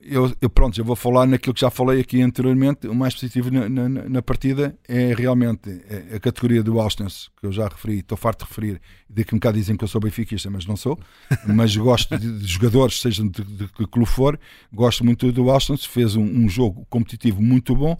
eu, 0.03 0.35
eu, 0.41 0.49
pronto, 0.49 0.77
eu 0.79 0.83
vou 0.83 0.97
falar 0.97 1.25
naquilo 1.25 1.53
que 1.53 1.61
já 1.61 1.71
falei 1.71 2.01
aqui 2.01 2.21
anteriormente. 2.21 2.87
O 2.87 2.93
mais 2.93 3.13
positivo 3.13 3.49
na, 3.49 3.69
na, 3.69 3.87
na 3.87 4.21
partida 4.21 4.77
é 4.85 5.13
realmente 5.13 5.69
a 6.13 6.19
categoria 6.19 6.61
do 6.61 6.77
Alstens, 6.77 7.29
que 7.39 7.47
eu 7.47 7.51
já 7.51 7.69
referi, 7.69 7.99
estou 7.99 8.17
farto 8.17 8.43
de 8.43 8.49
referir. 8.49 8.81
Daqui 9.09 9.33
um 9.33 9.39
bocado 9.39 9.57
dizem 9.57 9.77
que 9.77 9.83
eu 9.83 9.87
sou 9.87 10.01
benfiquista, 10.01 10.49
mas 10.49 10.65
não 10.65 10.75
sou. 10.75 10.99
Mas 11.47 11.75
gosto 11.75 12.17
de, 12.17 12.37
de 12.37 12.45
jogadores, 12.45 12.99
seja 12.99 13.23
de, 13.23 13.29
de, 13.29 13.67
que 13.69 13.87
clube 13.87 14.09
for. 14.09 14.37
Gosto 14.71 15.05
muito 15.05 15.31
do 15.31 15.49
Alstens, 15.49 15.85
fez 15.85 16.17
um, 16.17 16.25
um 16.25 16.49
jogo 16.49 16.85
competitivo 16.89 17.41
muito 17.41 17.73
bom 17.73 17.97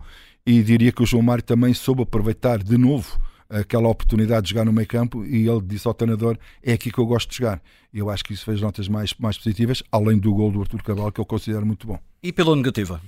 e 0.48 0.64
diria 0.64 0.94
que 0.94 1.04
o 1.04 1.06
João 1.06 1.22
Mário 1.22 1.44
também 1.44 1.74
soube 1.74 2.04
aproveitar 2.04 2.64
de 2.64 2.78
novo 2.78 3.20
aquela 3.50 3.90
oportunidade 3.90 4.44
de 4.44 4.50
jogar 4.52 4.64
no 4.64 4.72
meio 4.72 4.88
campo 4.88 5.26
e 5.26 5.48
ele 5.48 5.62
disse 5.62 5.88
ao 5.88 5.94
treinador 5.94 6.38
é 6.64 6.72
aqui 6.72 6.90
que 6.90 6.98
eu 6.98 7.06
gosto 7.06 7.30
de 7.30 7.38
jogar 7.38 7.62
eu 7.94 8.10
acho 8.10 8.24
que 8.24 8.34
isso 8.34 8.46
fez 8.46 8.62
notas 8.62 8.88
mais, 8.88 9.14
mais 9.20 9.38
positivas 9.38 9.84
além 9.92 10.18
do 10.18 10.34
gol 10.34 10.52
do 10.52 10.62
Artur 10.62 10.82
Cabral 10.82 11.12
que 11.12 11.20
eu 11.20 11.26
considero 11.26 11.66
muito 11.66 11.86
bom 11.86 12.00
e 12.24 12.32
pela 12.32 12.56
negativa? 12.56 13.02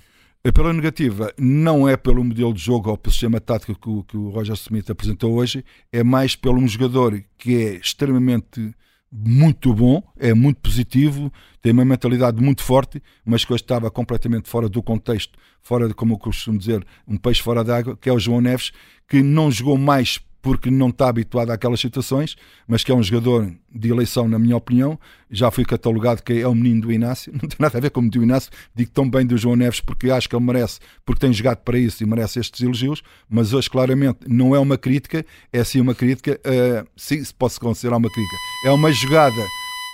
Pela 0.54 0.72
negativa, 0.72 1.34
não 1.38 1.88
é 1.88 1.98
pelo 1.98 2.24
modelo 2.24 2.54
de 2.54 2.62
jogo 2.62 2.90
ou 2.90 2.98
pelo 2.98 3.12
sistema 3.12 3.42
tático 3.42 3.76
que 3.76 3.90
o, 3.90 4.04
que 4.04 4.16
o 4.16 4.30
Roger 4.30 4.56
Smith 4.56 4.90
apresentou 4.90 5.34
hoje, 5.34 5.66
é 5.92 6.02
mais 6.02 6.34
pelo 6.34 6.58
um 6.58 6.68
jogador 6.68 7.22
que 7.38 7.56
é 7.56 7.74
extremamente 7.76 8.74
muito 9.12 9.74
bom, 9.74 10.04
é 10.18 10.34
muito 10.34 10.62
positivo, 10.62 11.32
tem 11.62 11.72
uma 11.72 11.84
mentalidade 11.84 12.42
muito 12.42 12.64
forte, 12.64 13.02
mas 13.26 13.44
que 13.44 13.52
hoje 13.52 13.64
estava 13.64 13.90
completamente 13.90 14.48
fora 14.48 14.70
do 14.70 14.84
contexto, 14.84 15.38
fora 15.62 15.88
de, 15.88 15.94
como 15.94 16.14
eu 16.14 16.18
costumo 16.18 16.58
dizer, 16.58 16.86
um 17.08 17.18
peixe 17.18 17.42
fora 17.42 17.64
d'água, 17.64 17.98
que 17.98 18.10
é 18.10 18.14
o 18.14 18.20
João 18.20 18.42
Neves, 18.42 18.72
que 19.08 19.22
não 19.24 19.50
jogou 19.52 19.78
mais 19.78 20.20
porque 20.42 20.72
não 20.72 20.90
está 20.90 21.10
habituado 21.10 21.52
àquelas 21.52 21.80
situações, 21.80 22.36
mas 22.68 22.84
que 22.84 22.92
é 22.92 22.96
um 22.96 23.04
jogador 23.04 23.52
de 23.74 23.90
eleição, 23.90 24.28
na 24.28 24.40
minha 24.40 24.56
opinião. 24.56 25.00
Já 25.30 25.52
fui 25.52 25.64
catalogado 25.64 26.24
que 26.24 26.34
é 26.34 26.48
o 26.48 26.56
menino 26.56 26.82
do 26.82 26.92
Inácio, 26.92 27.32
não 27.40 27.48
tem 27.48 27.58
nada 27.60 27.78
a 27.78 27.82
ver 27.82 27.92
com 27.92 28.02
o 28.02 28.10
do 28.10 28.24
Inácio, 28.24 28.52
digo 28.74 28.92
tão 28.92 29.10
bem 29.10 29.26
do 29.26 29.38
João 29.38 29.56
Neves 29.56 29.80
porque 29.80 30.10
acho 30.10 30.28
que 30.28 30.36
ele 30.36 30.46
merece, 30.46 30.80
porque 31.06 31.20
tem 31.20 31.34
jogado 31.34 31.58
para 31.58 31.78
isso 31.78 32.04
e 32.04 32.06
merece 32.06 32.40
estes 32.40 32.62
elogios, 32.62 33.04
mas 33.30 33.54
hoje 33.54 33.70
claramente 33.70 34.20
não 34.28 34.56
é 34.56 34.60
uma 34.60 34.78
crítica, 34.78 35.26
é 35.52 35.64
sim 35.64 35.82
uma 35.82 35.94
crítica, 35.94 36.40
uh, 36.46 36.88
sim, 36.96 37.24
se 37.24 37.34
posso 37.34 37.60
considerar 37.60 37.98
uma 37.98 38.10
crítica. 38.10 38.36
É 38.66 38.72
uma 38.72 38.92
jogada 38.92 39.46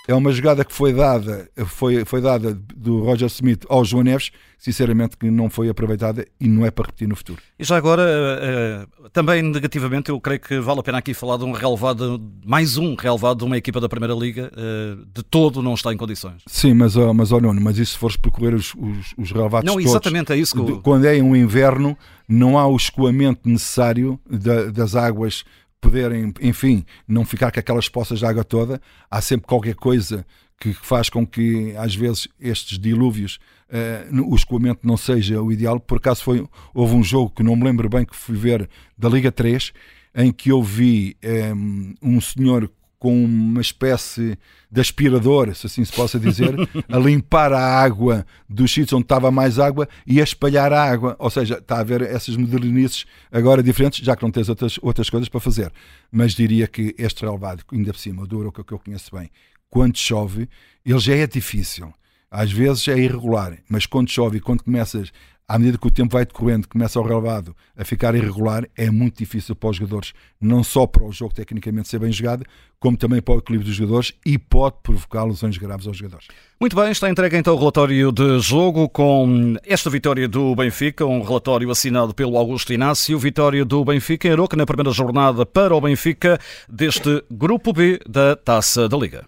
é 0.08 0.14
uma 0.14 0.32
jogada 0.32 0.64
que 0.64 0.74
foi 0.74 0.94
dada, 0.94 1.50
foi, 1.66 2.06
foi 2.06 2.22
dada 2.22 2.54
do 2.76 3.04
Roger 3.04 3.28
Smith 3.28 3.66
ao 3.70 3.84
João 3.84 4.04
Neves, 4.04 4.32
sinceramente 4.58 5.18
que 5.18 5.30
não 5.30 5.50
foi 5.50 5.70
aproveitada 5.70 6.26
e 6.40 6.48
não 6.48 6.66
é 6.66 6.72
para 6.72 6.86
repetir 6.86 7.08
no 7.08 7.16
futuro. 7.16 7.42
E 7.58 7.64
já 7.64 7.78
agora, 7.78 8.04
uh, 8.04 9.10
também 9.10 9.42
negativamente, 9.42 10.10
eu 10.10 10.20
creio 10.20 10.40
que 10.40 10.60
vale 10.60 10.80
a 10.80 10.84
pena 10.84 10.98
aqui 10.98 11.14
falar 11.14 11.38
de 11.38 11.44
um 11.44 11.52
relevado, 11.52 12.22
mais 12.46 12.78
um 12.78 12.96
relevado 12.96 13.40
de 13.40 13.44
uma 13.46 13.58
equipa 13.58 13.80
da 13.80 13.90
Primeira 13.90 14.14
Liga, 14.14 14.52
uh, 14.54 15.06
de 15.14 15.24
todo 15.24 15.62
não 15.62 15.74
está 15.74 15.94
em 15.94 15.98
condições. 15.98 16.42
Sim, 16.48 16.74
mas, 16.74 16.96
mas 16.96 17.32
oh, 17.32 17.40
não, 17.40 17.54
mas 17.54 17.78
isso 17.78 17.94
se 17.94 17.98
fores 17.98 18.18
percorrer 18.18 18.54
os, 18.54 18.74
os, 18.76 19.14
os 19.18 19.32
relevados 19.32 19.70
Não, 19.70 19.80
exatamente 19.80 20.32
é 20.34 20.38
isso 20.38 20.56
que. 20.56 20.82
Quando 20.82 21.06
é 21.06 21.22
um 21.22 21.36
inverno, 21.36 21.98
não 22.28 22.58
há 22.58 22.68
o 22.68 22.76
escoamento 22.76 23.48
necessário 23.48 24.20
da, 24.30 24.66
das 24.66 24.96
águas 24.96 25.44
poderem, 25.86 26.34
enfim, 26.42 26.84
não 27.08 27.24
ficar 27.24 27.52
com 27.52 27.60
aquelas 27.60 27.88
poças 27.88 28.20
de 28.20 28.26
água 28.26 28.44
toda, 28.44 28.82
há 29.10 29.22
sempre 29.22 29.46
qualquer 29.46 29.76
coisa 29.76 30.26
que 30.60 30.74
faz 30.74 31.10
com 31.10 31.26
que 31.28 31.76
às 31.78 31.96
vezes 31.96 32.28
estes 32.40 32.80
dilúvios 32.80 33.38
uh, 33.70 34.32
o 34.32 34.36
escoamento 34.36 34.88
não 34.88 34.98
seja 34.98 35.42
o 35.42 35.52
ideal. 35.52 35.80
Por 35.80 35.98
acaso 35.98 36.24
foi, 36.24 36.48
houve 36.74 36.96
um 36.96 37.04
jogo 37.04 37.30
que 37.30 37.44
não 37.44 37.56
me 37.56 37.64
lembro 37.64 37.88
bem 37.88 38.04
que 38.04 38.16
fui 38.16 38.36
ver 38.36 38.68
da 38.98 39.08
Liga 39.08 39.32
3 39.32 39.72
em 40.16 40.32
que 40.32 40.50
eu 40.52 40.64
vi 40.64 41.16
um, 41.24 41.30
ehm, 41.30 41.94
um 42.02 42.22
senhor 42.22 42.72
com 43.06 43.24
uma 43.24 43.62
espécie 43.62 44.36
de 44.72 44.82
aspirador, 44.82 45.56
se 45.56 45.68
assim 45.68 45.86
se 45.86 45.94
possa 45.94 46.20
dizer, 46.20 46.56
a 46.90 46.98
limpar 46.98 47.54
a 47.54 47.60
água 47.60 48.26
dos 48.50 48.74
sítios 48.74 48.94
onde 48.94 49.04
estava 49.04 49.30
mais 49.30 49.60
água 49.60 49.88
e 50.08 50.20
a 50.20 50.24
espalhar 50.24 50.74
a 50.74 50.84
água. 50.84 51.16
Ou 51.20 51.30
seja, 51.30 51.60
está 51.60 51.76
a 51.76 51.80
haver 51.82 52.02
essas 52.02 52.36
modernices 52.36 53.06
agora 53.32 53.62
diferentes, 53.62 54.04
já 54.04 54.16
que 54.16 54.24
não 54.24 54.32
tens 54.32 54.50
outras, 54.50 54.80
outras 54.82 55.08
coisas 55.08 55.30
para 55.30 55.40
fazer. 55.40 55.72
Mas 56.12 56.34
diria 56.34 56.68
que 56.68 56.96
este 56.98 57.24
relevado, 57.24 57.64
ainda 57.72 57.94
por 57.94 58.00
cima, 58.00 58.24
o 58.24 58.28
do 58.28 58.52
que 58.52 58.74
eu 58.74 58.80
conheço 58.80 59.16
bem, 59.16 59.30
quando 59.70 59.96
chove, 60.00 60.50
ele 60.84 60.98
já 60.98 61.14
é 61.14 61.28
difícil. 61.28 61.94
Às 62.38 62.52
vezes 62.52 62.86
é 62.90 62.98
irregular, 62.98 63.58
mas 63.70 63.86
quando 63.86 64.12
chove 64.12 64.40
e 64.40 64.42
quando 64.42 64.62
começas 64.62 65.10
à 65.48 65.58
medida 65.58 65.78
que 65.78 65.88
o 65.88 65.92
tempo 65.92 66.12
vai 66.12 66.26
decorrendo, 66.26 66.68
começa 66.68 67.00
o 67.00 67.04
relevado 67.04 67.56
a 67.78 67.86
ficar 67.86 68.14
irregular, 68.14 68.68
é 68.76 68.90
muito 68.92 69.20
difícil 69.20 69.56
para 69.56 69.70
os 69.70 69.78
jogadores, 69.78 70.12
não 70.42 70.62
só 70.62 70.86
para 70.86 71.06
o 71.06 71.14
jogo 71.14 71.34
tecnicamente 71.34 71.88
ser 71.88 72.00
bem 72.00 72.12
jogado, 72.12 72.44
como 72.78 72.98
também 72.98 73.22
para 73.22 73.36
o 73.36 73.38
equilíbrio 73.38 73.70
dos 73.70 73.78
jogadores 73.78 74.12
e 74.26 74.38
pode 74.38 74.76
provocar 74.84 75.24
lesões 75.24 75.58
graves 75.58 75.88
aos 75.88 75.96
jogadores. 75.96 76.28
Muito 76.60 76.76
bem, 76.76 76.92
está 76.92 77.10
entregue 77.10 77.38
então 77.38 77.56
o 77.56 77.58
relatório 77.58 78.12
de 78.12 78.40
jogo 78.40 78.90
com 78.90 79.56
esta 79.66 79.90
vitória 79.90 80.28
do 80.28 80.54
Benfica, 80.56 81.06
um 81.06 81.22
relatório 81.22 81.72
assinado 81.72 82.14
pelo 82.14 82.38
Augusto 82.38 82.74
Inácio, 82.74 83.18
vitória 83.18 83.64
do 83.64 83.86
Benfica 83.86 84.28
em 84.28 84.32
Aroca 84.32 84.58
na 84.58 84.66
primeira 84.66 84.92
jornada 84.92 85.46
para 85.46 85.74
o 85.74 85.80
Benfica 85.80 86.38
deste 86.68 87.24
Grupo 87.32 87.72
B 87.72 87.98
da 88.06 88.36
Taça 88.36 88.90
da 88.90 88.98
Liga. 88.98 89.26